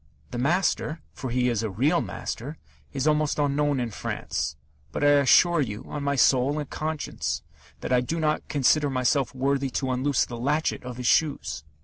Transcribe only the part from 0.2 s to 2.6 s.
The master for he is a real master